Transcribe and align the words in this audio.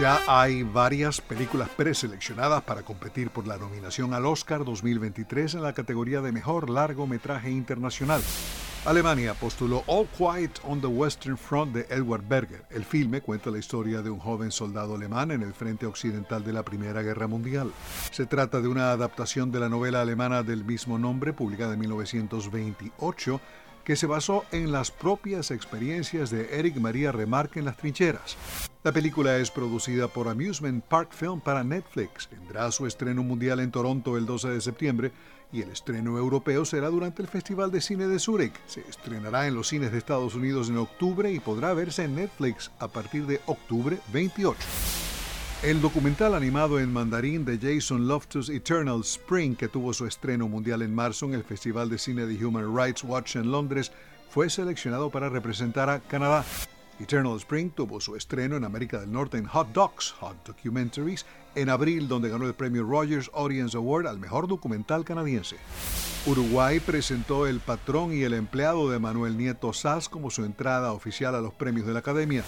Ya 0.00 0.20
hay 0.26 0.64
varias 0.64 1.20
películas 1.20 1.68
preseleccionadas 1.68 2.64
para 2.64 2.82
competir 2.82 3.30
por 3.30 3.46
la 3.46 3.56
nominación 3.56 4.12
al 4.12 4.26
Oscar 4.26 4.64
2023 4.64 5.54
en 5.54 5.62
la 5.62 5.72
categoría 5.72 6.20
de 6.20 6.32
Mejor 6.32 6.68
Largometraje 6.68 7.48
Internacional. 7.52 8.20
Alemania 8.86 9.34
postuló 9.34 9.84
All 9.86 10.08
Quiet 10.08 10.60
on 10.64 10.80
the 10.80 10.88
Western 10.88 11.38
Front 11.38 11.74
de 11.74 11.86
Edward 11.94 12.24
Berger. 12.28 12.64
El 12.70 12.84
filme 12.84 13.20
cuenta 13.20 13.50
la 13.50 13.58
historia 13.58 14.02
de 14.02 14.10
un 14.10 14.18
joven 14.18 14.50
soldado 14.50 14.96
alemán 14.96 15.30
en 15.30 15.42
el 15.42 15.54
frente 15.54 15.86
occidental 15.86 16.42
de 16.42 16.52
la 16.52 16.64
Primera 16.64 17.00
Guerra 17.00 17.28
Mundial. 17.28 17.72
Se 18.10 18.26
trata 18.26 18.60
de 18.60 18.66
una 18.66 18.90
adaptación 18.90 19.52
de 19.52 19.60
la 19.60 19.68
novela 19.68 20.02
alemana 20.02 20.42
del 20.42 20.64
mismo 20.64 20.98
nombre, 20.98 21.32
publicada 21.32 21.74
en 21.74 21.80
1928 21.80 23.40
que 23.84 23.96
se 23.96 24.06
basó 24.06 24.44
en 24.50 24.72
las 24.72 24.90
propias 24.90 25.50
experiencias 25.50 26.30
de 26.30 26.58
Eric 26.58 26.76
María 26.76 27.12
Remarque 27.12 27.58
en 27.58 27.66
las 27.66 27.76
trincheras. 27.76 28.36
La 28.82 28.92
película 28.92 29.36
es 29.36 29.50
producida 29.50 30.08
por 30.08 30.28
Amusement 30.28 30.84
Park 30.84 31.12
Film 31.12 31.40
para 31.40 31.64
Netflix. 31.64 32.28
Tendrá 32.28 32.70
su 32.70 32.86
estreno 32.86 33.22
mundial 33.22 33.60
en 33.60 33.70
Toronto 33.70 34.16
el 34.16 34.26
12 34.26 34.48
de 34.48 34.60
septiembre 34.60 35.12
y 35.52 35.62
el 35.62 35.70
estreno 35.70 36.18
europeo 36.18 36.64
será 36.64 36.88
durante 36.88 37.22
el 37.22 37.28
Festival 37.28 37.70
de 37.70 37.80
Cine 37.80 38.08
de 38.08 38.18
Zúrich. 38.18 38.54
Se 38.66 38.80
estrenará 38.80 39.46
en 39.46 39.54
los 39.54 39.68
cines 39.68 39.92
de 39.92 39.98
Estados 39.98 40.34
Unidos 40.34 40.68
en 40.68 40.78
octubre 40.78 41.30
y 41.30 41.38
podrá 41.38 41.72
verse 41.74 42.04
en 42.04 42.16
Netflix 42.16 42.72
a 42.78 42.88
partir 42.88 43.26
de 43.26 43.40
octubre 43.46 43.98
28. 44.12 44.58
El 45.64 45.80
documental 45.80 46.34
animado 46.34 46.78
en 46.78 46.92
mandarín 46.92 47.42
de 47.46 47.58
Jason 47.58 48.06
Loftus 48.06 48.50
Eternal 48.50 49.00
Spring, 49.00 49.56
que 49.56 49.66
tuvo 49.66 49.94
su 49.94 50.04
estreno 50.04 50.46
mundial 50.46 50.82
en 50.82 50.94
marzo 50.94 51.24
en 51.24 51.32
el 51.32 51.42
Festival 51.42 51.88
de 51.88 51.96
Cine 51.96 52.26
de 52.26 52.44
Human 52.44 52.76
Rights 52.76 53.02
Watch 53.02 53.36
en 53.36 53.50
Londres, 53.50 53.90
fue 54.28 54.50
seleccionado 54.50 55.08
para 55.08 55.30
representar 55.30 55.88
a 55.88 56.00
Canadá. 56.00 56.44
Eternal 57.00 57.38
Spring 57.38 57.70
tuvo 57.70 57.98
su 57.98 58.14
estreno 58.14 58.56
en 58.56 58.64
América 58.64 59.00
del 59.00 59.10
Norte 59.10 59.38
en 59.38 59.46
Hot 59.46 59.72
Docs, 59.72 60.12
Hot 60.20 60.36
Documentaries, 60.46 61.24
en 61.54 61.70
abril, 61.70 62.08
donde 62.08 62.28
ganó 62.28 62.46
el 62.46 62.52
premio 62.52 62.84
Rogers 62.84 63.30
Audience 63.32 63.74
Award 63.74 64.06
al 64.06 64.18
mejor 64.18 64.46
documental 64.46 65.02
canadiense. 65.02 65.56
Uruguay 66.26 66.78
presentó 66.78 67.46
El 67.46 67.60
patrón 67.60 68.12
y 68.12 68.20
el 68.20 68.34
empleado 68.34 68.90
de 68.90 68.98
Manuel 68.98 69.38
Nieto 69.38 69.72
Sass 69.72 70.10
como 70.10 70.30
su 70.30 70.44
entrada 70.44 70.92
oficial 70.92 71.34
a 71.34 71.40
los 71.40 71.54
premios 71.54 71.86
de 71.86 71.94
la 71.94 72.00
Academia. 72.00 72.44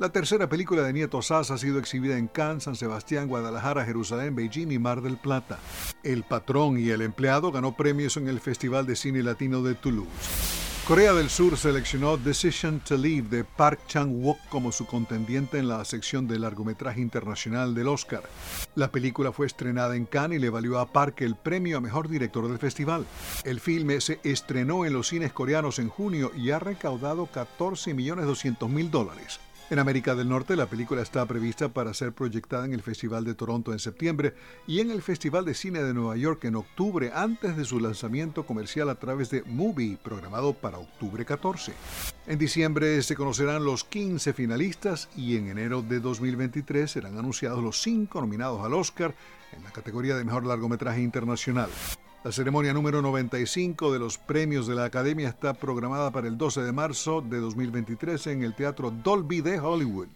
La 0.00 0.08
tercera 0.08 0.48
película 0.48 0.82
de 0.82 0.92
Nieto 0.92 1.22
Sass 1.22 1.52
ha 1.52 1.58
sido 1.58 1.78
exhibida 1.78 2.18
en 2.18 2.26
Cannes, 2.26 2.64
San 2.64 2.74
Sebastián, 2.74 3.28
Guadalajara, 3.28 3.84
Jerusalén, 3.84 4.34
Beijing 4.34 4.72
y 4.72 4.78
Mar 4.80 5.02
del 5.02 5.16
Plata. 5.16 5.60
El 6.02 6.24
patrón 6.24 6.80
y 6.80 6.88
el 6.88 7.00
empleado 7.00 7.52
ganó 7.52 7.76
premios 7.76 8.16
en 8.16 8.26
el 8.26 8.40
Festival 8.40 8.86
de 8.86 8.96
Cine 8.96 9.22
Latino 9.22 9.62
de 9.62 9.76
Toulouse. 9.76 10.10
Corea 10.88 11.14
del 11.14 11.30
Sur 11.30 11.56
seleccionó 11.56 12.16
Decision 12.16 12.80
to 12.80 12.96
Leave 12.96 13.28
de 13.28 13.44
Park 13.44 13.86
Chang-wook 13.86 14.36
como 14.48 14.72
su 14.72 14.84
contendiente 14.84 15.58
en 15.58 15.68
la 15.68 15.84
sección 15.84 16.26
de 16.26 16.40
largometraje 16.40 17.00
internacional 17.00 17.72
del 17.72 17.86
Oscar. 17.86 18.24
La 18.74 18.90
película 18.90 19.30
fue 19.30 19.46
estrenada 19.46 19.94
en 19.94 20.06
Cannes 20.06 20.38
y 20.38 20.42
le 20.42 20.50
valió 20.50 20.80
a 20.80 20.92
Park 20.92 21.22
el 21.22 21.36
premio 21.36 21.78
a 21.78 21.80
mejor 21.80 22.08
director 22.08 22.48
del 22.48 22.58
festival. 22.58 23.06
El 23.44 23.60
filme 23.60 24.00
se 24.00 24.18
estrenó 24.24 24.84
en 24.84 24.92
los 24.92 25.06
cines 25.06 25.32
coreanos 25.32 25.78
en 25.78 25.88
junio 25.88 26.32
y 26.36 26.50
ha 26.50 26.58
recaudado 26.58 27.28
14.200.000 27.32 28.90
dólares. 28.90 29.38
En 29.70 29.78
América 29.78 30.14
del 30.14 30.28
Norte, 30.28 30.56
la 30.56 30.66
película 30.66 31.00
está 31.00 31.24
prevista 31.24 31.70
para 31.70 31.94
ser 31.94 32.12
proyectada 32.12 32.66
en 32.66 32.74
el 32.74 32.82
Festival 32.82 33.24
de 33.24 33.34
Toronto 33.34 33.72
en 33.72 33.78
septiembre 33.78 34.34
y 34.66 34.80
en 34.80 34.90
el 34.90 35.00
Festival 35.00 35.46
de 35.46 35.54
Cine 35.54 35.82
de 35.82 35.94
Nueva 35.94 36.18
York 36.18 36.44
en 36.44 36.56
octubre, 36.56 37.10
antes 37.14 37.56
de 37.56 37.64
su 37.64 37.80
lanzamiento 37.80 38.44
comercial 38.44 38.90
a 38.90 38.96
través 38.96 39.30
de 39.30 39.42
Movie, 39.44 39.96
programado 40.02 40.52
para 40.52 40.76
octubre 40.76 41.24
14. 41.24 41.72
En 42.26 42.38
diciembre 42.38 43.02
se 43.02 43.16
conocerán 43.16 43.64
los 43.64 43.84
15 43.84 44.34
finalistas 44.34 45.08
y 45.16 45.36
en 45.36 45.48
enero 45.48 45.80
de 45.80 45.98
2023 45.98 46.90
serán 46.90 47.16
anunciados 47.16 47.62
los 47.62 47.80
5 47.80 48.20
nominados 48.20 48.62
al 48.62 48.74
Oscar 48.74 49.14
en 49.56 49.64
la 49.64 49.70
categoría 49.70 50.14
de 50.14 50.24
Mejor 50.24 50.44
Largometraje 50.44 51.00
Internacional. 51.00 51.70
La 52.24 52.32
ceremonia 52.32 52.72
número 52.72 53.00
95 53.02 53.92
de 53.92 53.98
los 53.98 54.16
premios 54.16 54.66
de 54.66 54.74
la 54.74 54.84
Academia 54.84 55.28
está 55.28 55.52
programada 55.52 56.10
para 56.10 56.26
el 56.26 56.38
12 56.38 56.62
de 56.62 56.72
marzo 56.72 57.20
de 57.20 57.38
2023 57.38 58.28
en 58.28 58.44
el 58.44 58.54
Teatro 58.54 58.90
Dolby 58.90 59.42
de 59.42 59.60
Hollywood. 59.60 60.08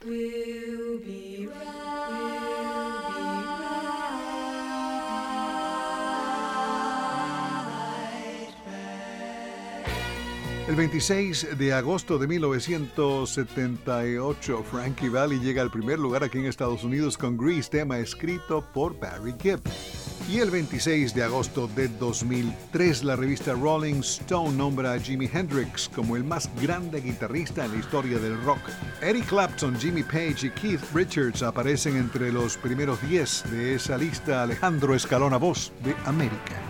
El 10.67 10.77
26 10.77 11.59
de 11.59 11.75
agosto 11.75 12.19
de 12.19 12.27
1978, 12.27 14.65
Frankie 14.65 15.11
Valli 15.11 15.41
llega 15.41 15.61
al 15.61 15.71
primer 15.71 15.99
lugar 15.99 16.25
aquí 16.25 16.39
en 16.39 16.47
Estados 16.47 16.85
Unidos 16.85 17.19
con 17.19 17.37
Grease, 17.37 17.69
tema 17.69 17.99
escrito 17.99 18.65
por 18.73 18.99
Barry 18.99 19.35
Gibb. 19.39 19.61
Y 20.29 20.41
el 20.41 20.51
26 20.51 21.15
de 21.15 21.23
agosto 21.23 21.69
de 21.69 21.89
2003, 21.89 23.03
la 23.05 23.17
revista 23.17 23.55
Rolling 23.55 24.01
Stone 24.01 24.55
nombra 24.55 24.93
a 24.93 25.01
Jimi 25.01 25.27
Hendrix 25.33 25.89
como 25.89 26.17
el 26.17 26.25
más 26.25 26.51
grande 26.61 27.01
guitarrista 27.01 27.65
en 27.65 27.73
la 27.73 27.79
historia 27.79 28.19
del 28.19 28.39
rock. 28.43 28.61
Eric 29.01 29.25
Clapton, 29.27 29.75
Jimmy 29.81 30.03
Page 30.03 30.49
y 30.49 30.51
Keith 30.51 30.83
Richards 30.93 31.43
aparecen 31.43 31.97
entre 31.97 32.31
los 32.31 32.59
primeros 32.59 33.01
10 33.09 33.51
de 33.51 33.75
esa 33.77 33.97
lista 33.97 34.43
Alejandro 34.43 34.95
Escalona 34.95 35.39
Voz 35.39 35.73
de 35.83 35.95
América. 36.05 36.68